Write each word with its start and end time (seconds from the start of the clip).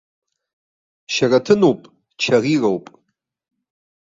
Шьараҭынуп, 1.13 1.81
чарироуп. 2.21 2.85